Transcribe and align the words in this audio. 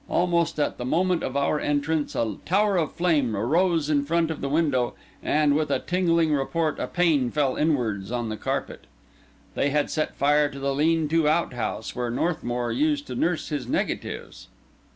Almost 0.09 0.57
at 0.59 0.79
the 0.79 0.83
moment 0.83 1.21
of 1.21 1.37
our 1.37 1.59
entrance, 1.59 2.15
a 2.15 2.37
tower 2.43 2.75
of 2.75 2.91
flame 2.93 3.35
arose 3.35 3.87
in 3.87 4.03
front 4.03 4.31
of 4.31 4.41
the 4.41 4.49
window, 4.49 4.95
and, 5.21 5.55
with 5.55 5.69
a 5.69 5.77
tingling 5.77 6.33
report, 6.33 6.79
a 6.79 6.87
pane 6.87 7.29
fell 7.29 7.55
inwards 7.55 8.11
on 8.11 8.29
the 8.29 8.35
carpet. 8.35 8.85
They 9.53 9.69
had 9.69 9.91
set 9.91 10.15
fire 10.15 10.49
to 10.49 10.57
the 10.57 10.73
lean 10.73 11.07
to 11.09 11.27
outhouse, 11.29 11.95
where 11.95 12.09
Northmour 12.09 12.71
used 12.71 13.05
to 13.05 13.15
nurse 13.15 13.49
his 13.49 13.67
negatives. 13.67 14.47